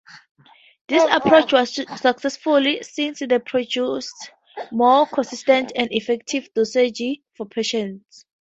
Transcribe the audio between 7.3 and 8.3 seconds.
for patients.